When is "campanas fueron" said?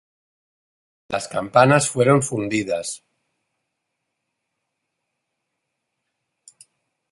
1.27-2.23